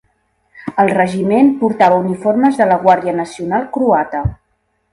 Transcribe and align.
El 0.83 0.89
regiment 0.99 1.51
portava 1.59 2.01
uniformes 2.05 2.59
de 2.63 2.69
la 2.73 2.81
Guàrdia 2.87 3.17
Nacional 3.21 3.69
Croata. 3.77 4.27